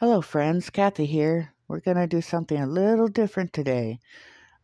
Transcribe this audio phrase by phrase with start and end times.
[0.00, 0.70] Hello, friends.
[0.70, 1.52] Kathy here.
[1.68, 3.98] We're going to do something a little different today.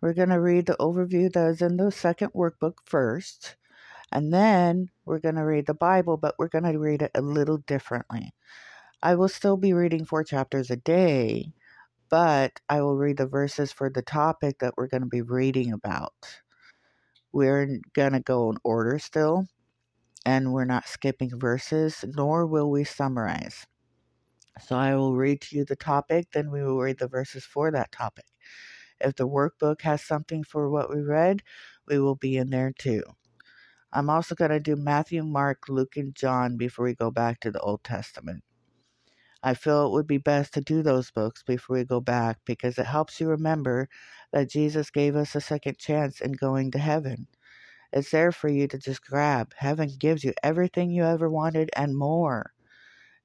[0.01, 3.57] We're going to read the overview that is in the second workbook first,
[4.11, 7.21] and then we're going to read the Bible, but we're going to read it a
[7.21, 8.33] little differently.
[9.03, 11.53] I will still be reading four chapters a day,
[12.09, 15.71] but I will read the verses for the topic that we're going to be reading
[15.71, 16.15] about.
[17.31, 19.49] We're going to go in order still,
[20.25, 23.67] and we're not skipping verses, nor will we summarize.
[24.61, 27.71] So I will read to you the topic, then we will read the verses for
[27.71, 28.27] that topic.
[29.01, 31.43] If the workbook has something for what we read,
[31.87, 33.03] we will be in there too.
[33.93, 37.51] I'm also going to do Matthew, Mark, Luke, and John before we go back to
[37.51, 38.43] the Old Testament.
[39.43, 42.79] I feel it would be best to do those books before we go back because
[42.79, 43.89] it helps you remember
[44.33, 47.29] that Jesus gave us a second chance in going to heaven.
[47.93, 49.55] It's there for you to just grab.
[49.57, 52.53] Heaven gives you everything you ever wanted and more.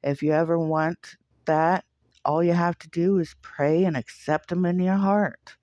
[0.04, 1.86] If you ever want that,
[2.24, 5.56] all you have to do is pray and accept them in your heart.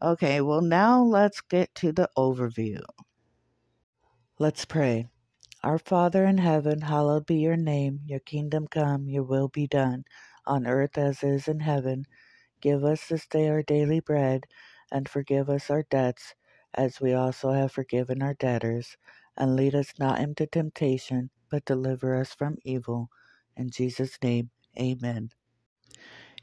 [0.00, 2.80] Okay, well, now let's get to the overview.
[4.38, 5.08] Let's pray.
[5.62, 8.00] Our Father in heaven, hallowed be your name.
[8.04, 10.04] Your kingdom come, your will be done,
[10.46, 12.04] on earth as is in heaven.
[12.60, 14.44] Give us this day our daily bread,
[14.92, 16.34] and forgive us our debts,
[16.74, 18.96] as we also have forgiven our debtors.
[19.36, 23.08] And lead us not into temptation, but deliver us from evil.
[23.56, 25.30] In Jesus' name, Amen.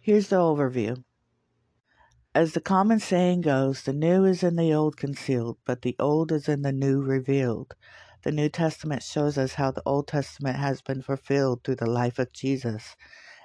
[0.01, 1.03] Here's the overview.
[2.35, 6.31] As the common saying goes, the new is in the old concealed, but the old
[6.31, 7.75] is in the new revealed.
[8.23, 12.19] The New Testament shows us how the Old Testament has been fulfilled through the life
[12.19, 12.95] of Jesus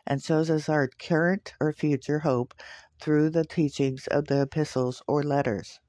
[0.07, 2.55] and shows us our current or future hope
[3.01, 5.81] through the teachings of the epistles or letters.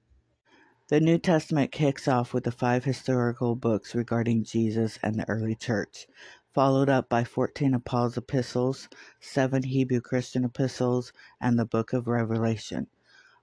[0.89, 5.55] The New Testament kicks off with the five historical books regarding Jesus and the early
[5.55, 6.07] church
[6.53, 12.07] followed up by 14 of Paul's epistles, seven Hebrew Christian epistles, and the book of
[12.07, 12.87] Revelation.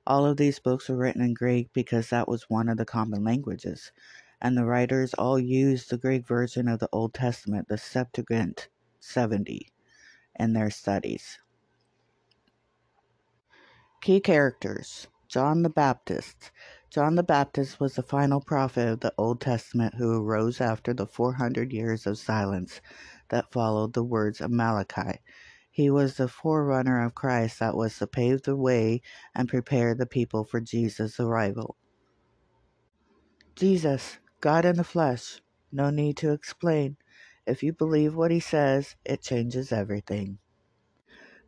[0.06, 3.24] All of these books were written in Greek because that was one of the common
[3.24, 3.92] languages,
[4.40, 8.68] and the writers all used the Greek version of the Old Testament, the Septuagint
[9.00, 9.68] 70,
[10.38, 11.38] in their studies.
[14.00, 16.52] Key characters John the Baptist.
[16.90, 21.06] John the Baptist was the final prophet of the Old Testament who arose after the
[21.06, 22.80] 400 years of silence
[23.30, 25.20] that followed the words of Malachi.
[25.70, 29.02] He was the forerunner of Christ that was to pave the way
[29.34, 31.76] and prepare the people for Jesus' arrival.
[33.56, 35.42] Jesus, God in the flesh.
[35.72, 36.96] No need to explain.
[37.46, 40.38] If you believe what he says, it changes everything.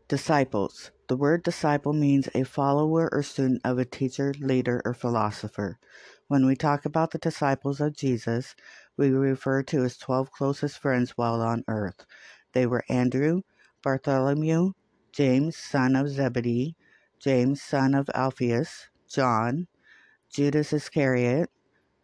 [0.09, 0.91] Disciples.
[1.09, 5.79] The word disciple means a follower or student of a teacher, leader, or philosopher.
[6.29, 8.57] When we talk about the disciples of Jesus,
[8.97, 12.07] we refer to his twelve closest friends while on earth.
[12.55, 13.43] They were Andrew,
[13.83, 14.73] Bartholomew,
[15.13, 16.75] James, son of Zebedee,
[17.21, 19.67] James, son of Alphaeus, John,
[20.33, 21.51] Judas Iscariot,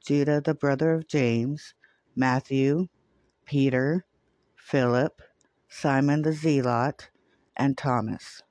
[0.06, 1.72] Judah, the brother of James,
[2.14, 2.88] Matthew,
[3.46, 4.04] Peter,
[4.56, 5.22] Philip,
[5.70, 7.08] Simon the Zealot,
[7.56, 8.42] and Thomas.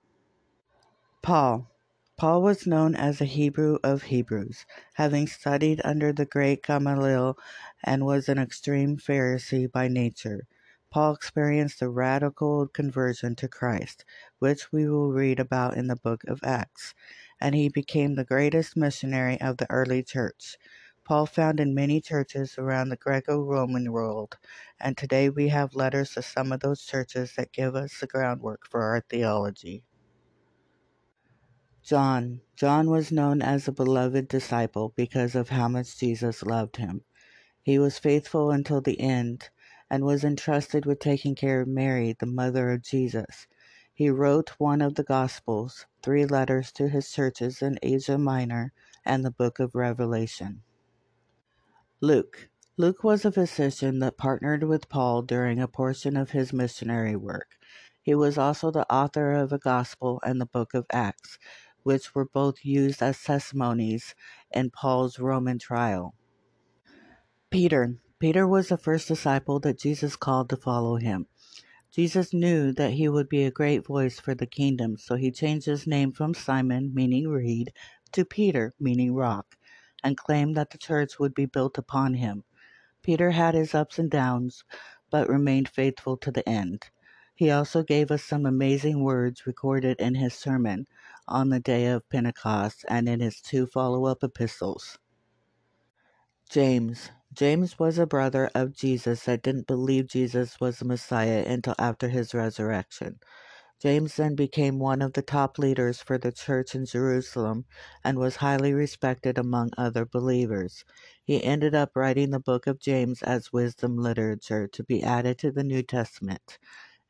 [1.22, 1.70] Paul.
[2.18, 7.38] Paul was known as a Hebrew of Hebrews, having studied under the great Gamaliel
[7.84, 10.48] and was an extreme Pharisee by nature.
[10.92, 14.06] Paul experienced a radical conversion to Christ,
[14.40, 16.94] which we will read about in the book of Acts,
[17.42, 20.58] and he became the greatest missionary of the early church.
[21.06, 24.38] Paul founded many churches around the Greco Roman world,
[24.80, 28.68] and today we have letters to some of those churches that give us the groundwork
[28.70, 29.84] for our theology.
[31.84, 32.42] John.
[32.56, 37.02] John was known as a beloved disciple because of how much Jesus loved him.
[37.64, 39.50] He was faithful until the end
[39.90, 43.48] and was entrusted with taking care of Mary, the mother of Jesus.
[43.94, 48.74] He wrote one of the Gospels, three letters to his churches in Asia Minor,
[49.06, 50.64] and the book of Revelation.
[52.04, 52.50] Luke.
[52.76, 57.48] Luke was a physician that partnered with Paul during a portion of his missionary work.
[58.02, 61.40] He was also the author of a gospel and the book of Acts,
[61.84, 64.16] which were both used as testimonies
[64.52, 66.14] in Paul's Roman trial.
[67.50, 67.96] Peter.
[68.20, 71.28] Peter was the first disciple that Jesus called to follow him.
[71.90, 75.68] Jesus knew that he would be a great voice for the kingdom, so he changed
[75.68, 77.72] his name from Simon, meaning reed,
[78.12, 79.56] to Peter, meaning rock
[80.04, 82.44] and claimed that the church would be built upon him.
[83.04, 84.64] Peter had his ups and downs,
[85.12, 86.90] but remained faithful to the end.
[87.36, 90.88] He also gave us some amazing words recorded in his sermon
[91.28, 94.98] on the day of Pentecost and in his two follow up epistles.
[96.50, 97.12] James.
[97.34, 102.10] James was a brother of Jesus that didn't believe Jesus was the Messiah until after
[102.10, 103.20] his resurrection.
[103.84, 107.66] James then became one of the top leaders for the church in Jerusalem
[108.02, 110.86] and was highly respected among other believers.
[111.26, 115.52] He ended up writing the book of James as wisdom literature to be added to
[115.52, 116.58] the New Testament.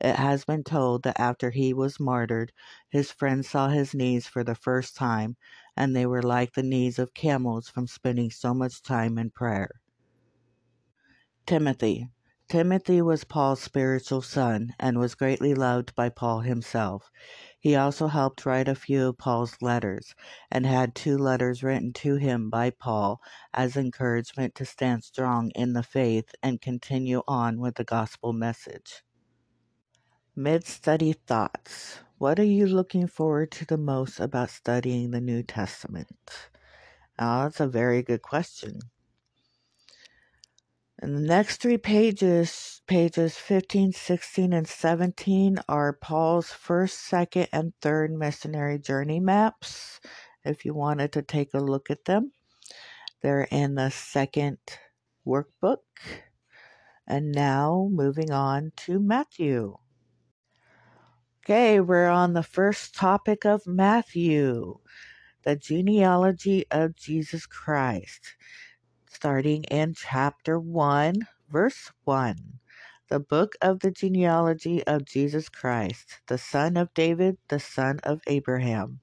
[0.01, 2.51] It has been told that after he was martyred,
[2.89, 5.37] his friends saw his knees for the first time,
[5.77, 9.69] and they were like the knees of camels from spending so much time in prayer.
[11.45, 12.09] Timothy
[12.53, 17.09] Timothy was Paul's spiritual son and was greatly loved by Paul himself.
[17.59, 20.13] He also helped write a few of Paul's letters
[20.51, 23.19] and had two letters written to him by Paul
[23.55, 29.01] as encouragement to stand strong in the faith and continue on with the gospel message.
[30.35, 32.01] Mid study thoughts.
[32.19, 36.51] What are you looking forward to the most about studying the New Testament?
[37.19, 38.77] Now, that's a very good question.
[41.03, 47.73] And the next three pages, pages 15, 16, and 17, are Paul's first, second, and
[47.81, 49.99] third missionary journey maps.
[50.45, 52.31] If you wanted to take a look at them,
[53.21, 54.59] they're in the second
[55.27, 55.81] workbook.
[57.05, 59.75] And now moving on to Matthew.
[61.43, 64.79] Okay, we're on the first topic of Matthew
[65.43, 68.35] the genealogy of Jesus Christ
[69.13, 72.59] starting in chapter 1, verse 1.
[73.09, 78.21] The book of the genealogy of Jesus Christ, the son of David, the son of
[78.27, 79.01] Abraham.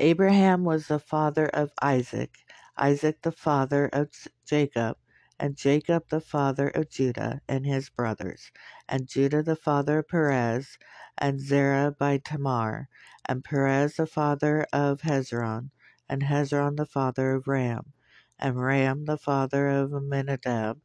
[0.00, 2.38] Abraham was the father of Isaac,
[2.76, 4.10] Isaac the father of
[4.46, 4.96] Jacob,
[5.38, 8.50] and Jacob the father of Judah and his brothers,
[8.88, 10.78] and Judah the father of Perez,
[11.16, 12.88] and Zerah by Tamar,
[13.26, 15.70] and Perez the father of Hezron,
[16.08, 17.92] and Hezron the father of Ram,
[18.38, 20.80] and Ram the father of Amminadab,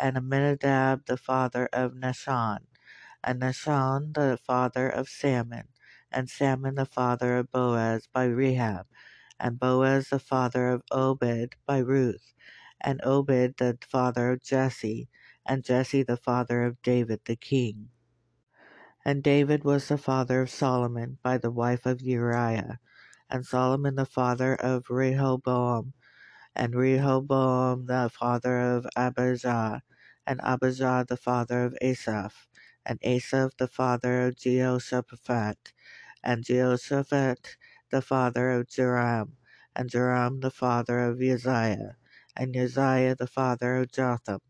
[0.00, 2.60] and Amminadab the father of Nahshon,
[3.22, 5.68] and Nahshon the father of Salmon,
[6.10, 8.86] and Salmon the father of Boaz by Rahab,
[9.38, 12.34] and Boaz the father of Obed by Ruth,
[12.80, 15.08] and Obed the father of Jesse,
[15.46, 17.90] and Jesse the father of David the king.
[19.04, 22.78] And David was the father of Solomon by the wife of Uriah,
[23.30, 25.94] and Solomon the father of Rehoboam,
[26.58, 29.82] and Rehoboam the father of Abijah,
[30.26, 32.48] and Abijah the father of Asaph,
[32.86, 35.74] and Asaph the father of Jehoshaphat,
[36.24, 37.56] and Jehoshaphat
[37.92, 39.38] the father of Joram,
[39.76, 41.96] and Joram the father of Uzziah,
[42.36, 44.40] and Uzziah the father of Jotham,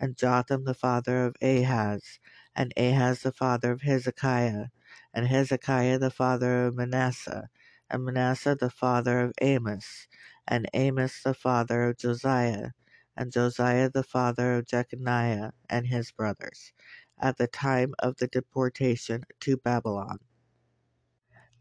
[0.00, 2.20] and Jotham the father of Ahaz,
[2.56, 4.66] and Ahaz the father of Hezekiah,
[5.14, 7.50] and Hezekiah the father of Manasseh,
[7.90, 10.08] and Manasseh the father of Amos,
[10.48, 12.70] and Amos the father of Josiah,
[13.16, 16.72] and Josiah the father of Jeconiah and his brothers,
[17.20, 20.18] at the time of the deportation to Babylon.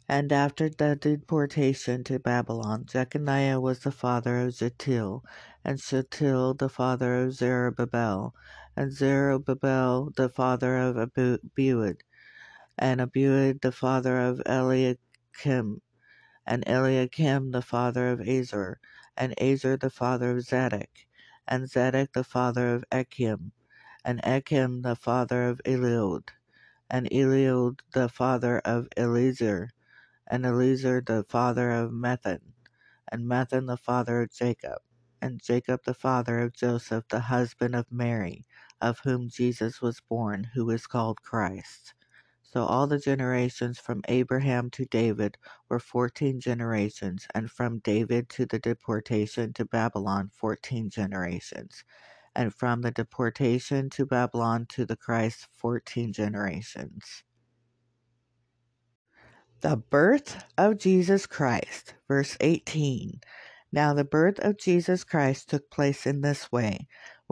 [0.07, 5.23] And after the deportation to Babylon, Jeconiah was the father of Shealtiel,
[5.63, 8.35] and Shealtiel the father of Zerubbabel,
[8.75, 12.01] and Zerubbabel the father of Abiud,
[12.77, 15.81] and Abiud the father of Eliakim,
[16.45, 18.79] and Eliakim the father of Azor,
[19.17, 20.89] and Azor the father of Zadok,
[21.47, 23.53] and Zadok the father of Achim,
[24.05, 26.29] and Achim the father of Eliud,
[26.89, 29.71] and Eliud the father of Eleazar,
[30.27, 32.41] and Eleazar the father of Matthan,
[33.11, 34.79] and Matthan the father of Jacob,
[35.21, 38.45] and Jacob the father of Joseph the husband of Mary,
[38.81, 41.93] of whom Jesus was born, who is called Christ.
[42.53, 48.45] So all the generations from Abraham to David were fourteen generations, and from David to
[48.45, 51.83] the deportation to Babylon fourteen generations,
[52.35, 57.23] and from the deportation to Babylon to the Christ fourteen generations.
[59.61, 63.19] The birth of Jesus Christ, verse 18.
[63.71, 66.87] Now the birth of Jesus Christ took place in this way.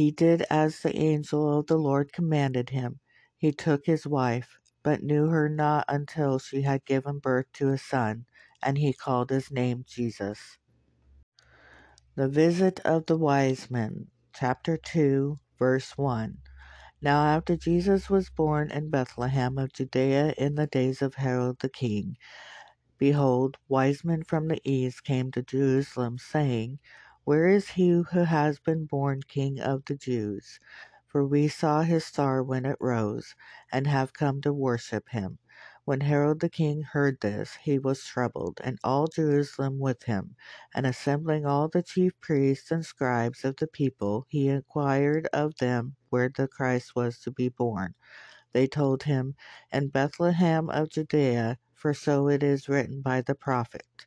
[0.00, 3.00] he did as the angel of the Lord commanded him.
[3.36, 7.76] He took his wife, but knew her not until she had given birth to a
[7.76, 8.24] son,
[8.62, 10.56] and he called his name Jesus.
[12.14, 16.38] The visit of the wise men, chapter 2, verse 1.
[17.02, 21.68] Now, after Jesus was born in Bethlehem of Judea in the days of Herod the
[21.68, 22.16] king,
[22.96, 26.78] behold, wise men from the east came to Jerusalem, saying,
[27.24, 30.60] where is he who has been born King of the Jews?
[31.08, 33.34] For we saw his star when it rose,
[33.72, 35.38] and have come to worship him.
[35.84, 40.36] When Herod the king heard this, he was troubled, and all Jerusalem with him.
[40.74, 45.96] And assembling all the chief priests and scribes of the people, he inquired of them
[46.10, 47.94] where the Christ was to be born.
[48.52, 49.36] They told him,
[49.72, 54.06] In Bethlehem of Judea, for so it is written by the prophet.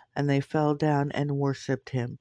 [0.15, 2.19] and they fell down and worshipped him.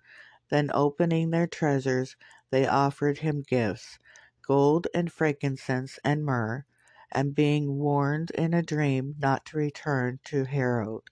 [0.50, 2.16] Then opening their treasures,
[2.50, 3.98] they offered him gifts,
[4.46, 6.64] gold and frankincense and myrrh.
[7.12, 11.02] And being warned in a dream not to return to Herod,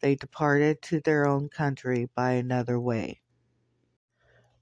[0.00, 3.20] they departed to their own country by another way.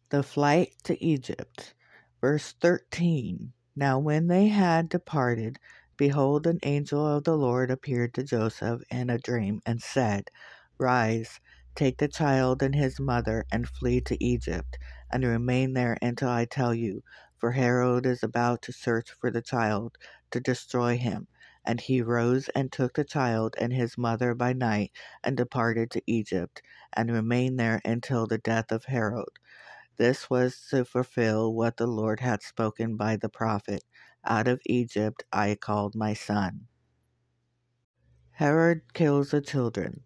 [0.08, 1.74] The flight to Egypt.
[2.20, 3.52] Verse 13.
[3.74, 5.58] Now when they had departed,
[5.96, 10.30] behold, an angel of the Lord appeared to Joseph in a dream, and said,
[10.78, 11.40] Rise,
[11.76, 14.78] Take the child and his mother and flee to Egypt,
[15.12, 17.04] and remain there until I tell you,
[17.38, 19.96] for Herod is about to search for the child
[20.32, 21.28] to destroy him.
[21.64, 24.92] And he rose and took the child and his mother by night
[25.24, 26.62] and departed to Egypt,
[26.94, 29.30] and remained there until the death of Herod.
[29.98, 33.84] This was to fulfill what the Lord had spoken by the prophet
[34.24, 36.68] Out of Egypt I called my son.
[38.32, 40.05] Herod kills the children.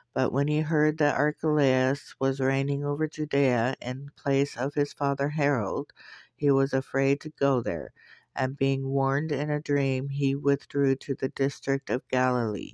[0.13, 5.29] But when he heard that Archelaus was reigning over Judea in place of his father
[5.29, 5.85] Herod,
[6.35, 7.93] he was afraid to go there,
[8.35, 12.73] and being warned in a dream, he withdrew to the district of Galilee.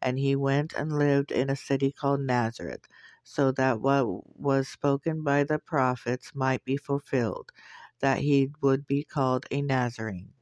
[0.00, 2.86] And he went and lived in a city called Nazareth,
[3.22, 7.52] so that what was spoken by the prophets might be fulfilled,
[8.00, 10.32] that he would be called a Nazarene.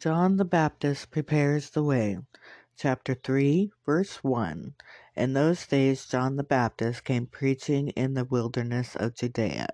[0.00, 2.18] John the Baptist prepares the way
[2.76, 4.74] chapter 3, verse 1.
[5.16, 9.68] In those days John the Baptist came preaching in the wilderness of Judea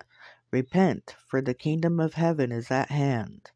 [0.51, 3.51] Repent, for the kingdom of heaven is at hand.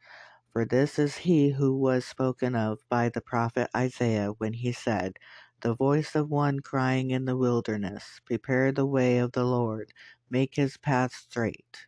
[0.53, 5.17] For this is he who was spoken of by the prophet Isaiah when he said,
[5.61, 9.93] The voice of one crying in the wilderness, Prepare the way of the Lord,
[10.29, 11.87] make his path straight.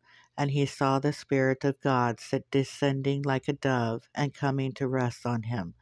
[0.37, 4.87] and he saw the Spirit of God sit descending like a dove and coming to
[4.87, 5.75] rest on him.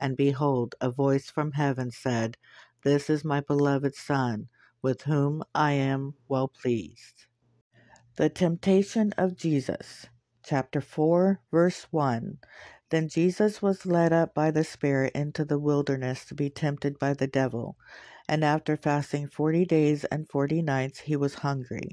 [0.00, 2.36] And behold, a voice from heaven said,
[2.84, 4.48] This is my beloved Son,
[4.82, 7.26] with whom I am well pleased.
[8.18, 10.06] The temptation of Jesus.
[10.44, 12.38] Chapter 4, verse 1.
[12.90, 17.14] Then Jesus was led up by the Spirit into the wilderness to be tempted by
[17.14, 17.78] the devil.
[18.28, 21.92] And after fasting forty days and forty nights, he was hungry.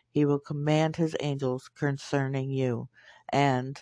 [0.11, 2.89] He will command His angels concerning you,
[3.29, 3.81] and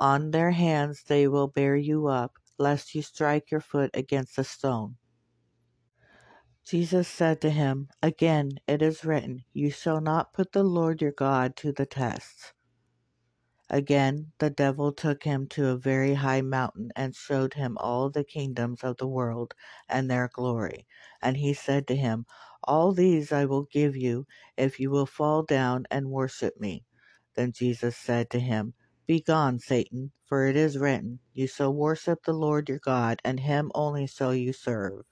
[0.00, 4.44] on their hands they will bear you up, lest you strike your foot against a
[4.44, 4.96] stone.
[6.64, 11.12] Jesus said to him, Again it is written, You shall not put the Lord your
[11.12, 12.52] God to the test.
[13.70, 18.24] Again the devil took him to a very high mountain, and showed him all the
[18.24, 19.54] kingdoms of the world
[19.88, 20.86] and their glory.
[21.22, 22.26] And he said to him,
[22.64, 26.84] All these I will give you, if you will fall down and worship me.
[27.36, 28.74] Then Jesus said to him,
[29.06, 33.70] Begone, Satan, for it is written, You shall worship the Lord your God, and him
[33.74, 35.04] only shall you serve.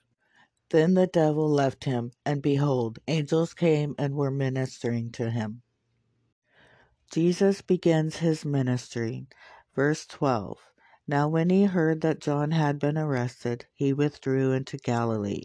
[0.71, 5.63] Then the devil left him, and behold, angels came and were ministering to him.
[7.13, 9.29] Jesus begins his ministry.
[9.75, 10.59] Verse 12
[11.07, 15.45] Now when he heard that John had been arrested, he withdrew into Galilee.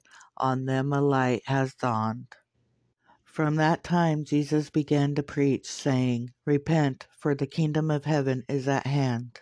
[0.41, 2.27] on them a light has dawned.
[3.25, 8.67] From that time Jesus began to preach, saying, Repent, for the kingdom of heaven is
[8.67, 9.41] at hand.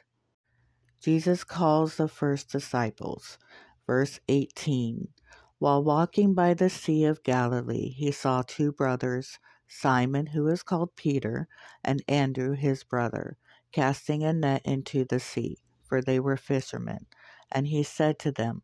[1.01, 3.37] Jesus calls the first disciples.
[3.87, 5.09] Verse 18
[5.59, 10.95] While walking by the Sea of Galilee, he saw two brothers, Simon, who is called
[10.95, 11.47] Peter,
[11.83, 13.37] and Andrew his brother,
[13.71, 17.05] casting a net into the sea, for they were fishermen.
[17.51, 18.63] And he said to them,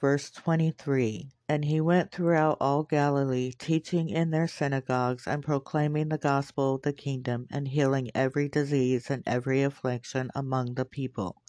[0.00, 6.16] Verse 23 And he went throughout all Galilee, teaching in their synagogues, and proclaiming the
[6.16, 11.42] gospel of the kingdom, and healing every disease and every affliction among the people.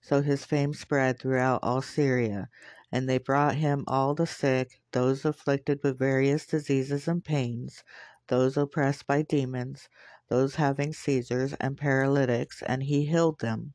[0.00, 2.48] So his fame spread throughout all Syria,
[2.92, 7.82] and they brought him all the sick, those afflicted with various diseases and pains,
[8.28, 9.88] those oppressed by demons,
[10.28, 13.74] those having seizures, and paralytics, and he healed them.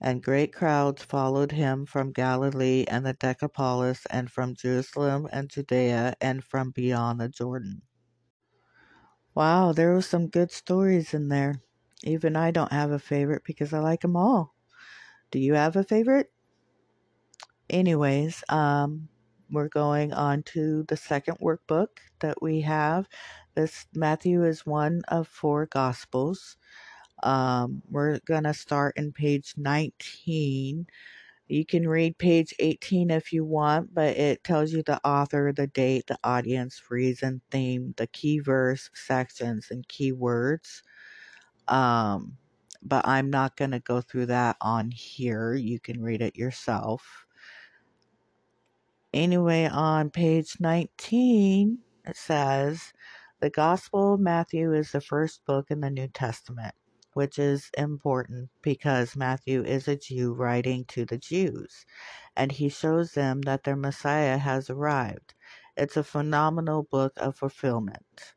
[0.00, 6.14] And great crowds followed him from Galilee and the Decapolis, and from Jerusalem and Judea,
[6.20, 7.82] and from beyond the Jordan.
[9.34, 11.62] Wow, there was some good stories in there.
[12.04, 14.54] Even I don't have a favorite because I like them all.
[15.30, 16.32] Do you have a favorite?
[17.68, 19.08] Anyways, um,
[19.50, 23.08] we're going on to the second workbook that we have.
[23.54, 26.56] This Matthew is one of four gospels.
[27.22, 30.86] Um, we're going to start in page 19.
[31.48, 35.66] You can read page 18 if you want, but it tells you the author, the
[35.66, 40.82] date, the audience, reason, theme, the key verse, sections, and keywords.
[41.66, 42.36] Um,
[42.82, 45.54] but I'm not going to go through that on here.
[45.54, 47.26] You can read it yourself.
[49.12, 52.92] Anyway, on page 19, it says,
[53.40, 56.74] The Gospel of Matthew is the first book in the New Testament
[57.12, 61.84] which is important because Matthew is a Jew writing to the Jews,
[62.36, 65.34] and he shows them that their Messiah has arrived.
[65.76, 68.34] It's a phenomenal book of fulfillment.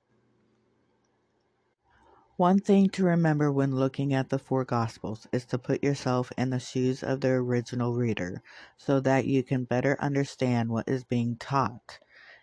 [2.38, 6.50] One thing to remember when looking at the four Gospels is to put yourself in
[6.50, 8.42] the shoes of the original reader
[8.76, 12.00] so that you can better understand what is being taught.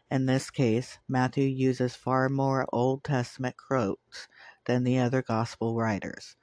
[0.09, 4.29] In this case, Matthew uses far more Old Testament quotes
[4.67, 6.37] than the other Gospel writers,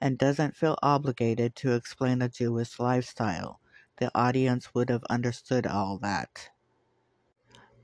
[0.00, 3.60] and doesn't feel obligated to explain the Jewish lifestyle.
[3.98, 6.50] The audience would have understood all that.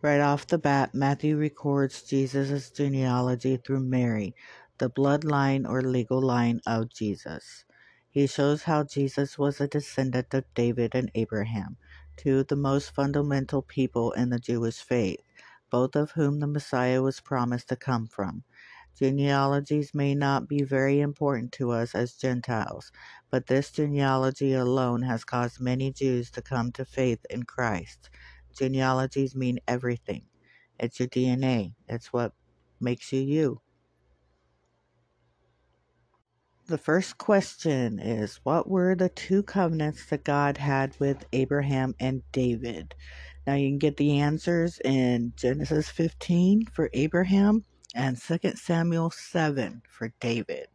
[0.01, 4.37] Right off the bat, Matthew records Jesus' genealogy through Mary,
[4.79, 7.65] the bloodline or legal line of Jesus.
[8.09, 11.79] He shows how Jesus was a descendant of David and Abraham,
[12.17, 15.21] two of the most fundamental people in the Jewish faith,
[15.69, 18.45] both of whom the Messiah was promised to come from.
[18.99, 22.91] Genealogies may not be very important to us as Gentiles,
[23.31, 28.09] but this genealogy alone has caused many Jews to come to faith in Christ.
[28.57, 30.25] Genealogies mean everything.
[30.81, 31.75] It's your DNA.
[31.89, 32.33] It's what
[32.81, 33.61] makes you you.
[36.67, 42.23] The first question is What were the two covenants that God had with Abraham and
[42.33, 42.95] David?
[43.47, 47.65] Now you can get the answers in Genesis 15 for Abraham
[47.97, 50.69] and 2 Samuel 7 for David.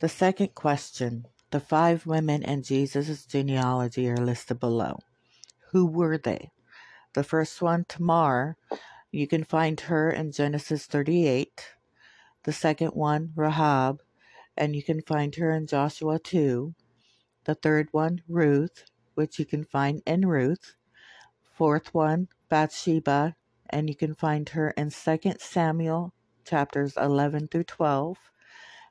[0.00, 4.98] The second question The five women in Jesus' genealogy are listed below.
[5.72, 6.50] Who were they?
[7.14, 8.56] The first one, Tamar,
[9.10, 11.74] you can find her in Genesis 38.
[12.44, 14.02] The second one, Rahab,
[14.58, 16.74] and you can find her in Joshua 2.
[17.44, 20.74] The third one, Ruth, which you can find in Ruth.
[21.56, 23.36] Fourth one, Bathsheba,
[23.70, 26.12] and you can find her in 2 Samuel
[26.44, 28.18] chapters 11 through 12.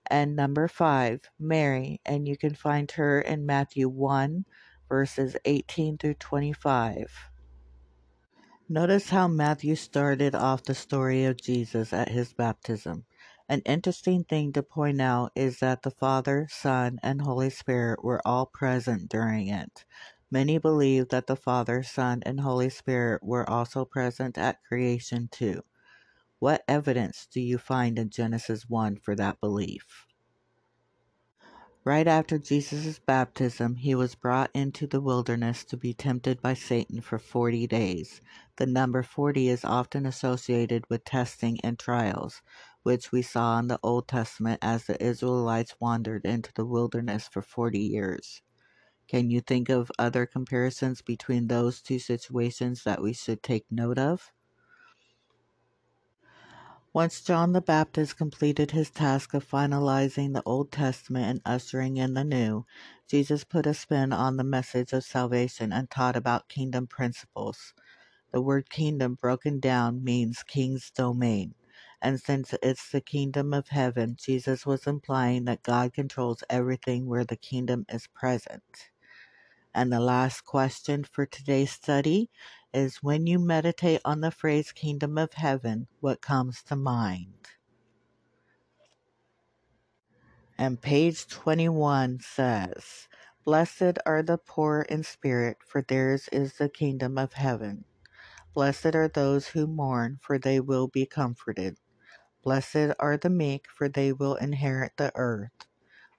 [0.10, 4.46] And number 5, Mary, and you can find her in Matthew 1
[4.90, 7.30] verses 18 through 25.
[8.70, 13.06] Notice how Matthew started off the story of Jesus at his baptism.
[13.50, 18.22] An interesting thing to point out is that the Father, Son, and Holy Spirit were
[18.26, 19.86] all present during it.
[20.30, 25.64] Many believe that the Father, Son, and Holy Spirit were also present at creation too.
[26.40, 30.06] What evidence do you find in Genesis 1 for that belief?
[31.86, 37.00] Right after Jesus' baptism, he was brought into the wilderness to be tempted by Satan
[37.00, 38.22] for 40 days.
[38.58, 42.42] The number 40 is often associated with testing and trials,
[42.84, 47.42] which we saw in the Old Testament as the Israelites wandered into the wilderness for
[47.42, 48.42] 40 years.
[49.08, 54.00] Can you think of other comparisons between those two situations that we should take note
[54.00, 54.32] of?
[56.94, 62.16] Once John the Baptist completed his task of finalizing the Old Testament and ushering in
[62.16, 62.66] the New,
[63.08, 67.74] Jesus put a spin on the message of salvation and taught about kingdom principles.
[68.34, 71.56] The word kingdom broken down means king's domain.
[72.02, 77.26] And since it's the kingdom of heaven, Jesus was implying that God controls everything where
[77.26, 78.90] the kingdom is present.
[79.78, 82.32] And the last question for today's study
[82.74, 87.36] is when you meditate on the phrase kingdom of heaven, what comes to mind?
[90.58, 93.08] And page 21 says,
[93.46, 97.86] Blessed are the poor in spirit, for theirs is the kingdom of heaven.
[98.56, 101.78] Blessed are those who mourn, for they will be comforted.
[102.44, 105.67] Blessed are the meek, for they will inherit the earth.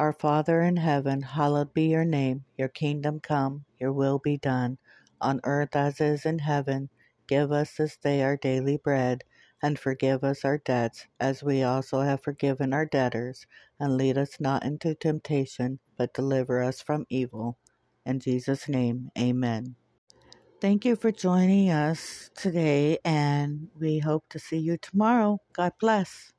[0.00, 2.46] Our Father in heaven, hallowed be your name.
[2.56, 4.78] Your kingdom come, your will be done,
[5.20, 6.88] on earth as is in heaven.
[7.26, 9.24] Give us this day our daily bread
[9.62, 13.44] and forgive us our debts, as we also have forgiven our debtors.
[13.78, 17.58] And lead us not into temptation, but deliver us from evil.
[18.06, 19.76] In Jesus' name, amen.
[20.62, 25.40] Thank you for joining us today, and we hope to see you tomorrow.
[25.52, 26.32] God bless.